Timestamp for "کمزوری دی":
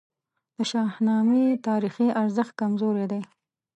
2.59-3.21